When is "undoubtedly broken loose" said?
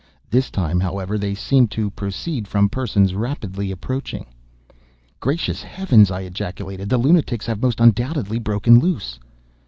7.79-9.19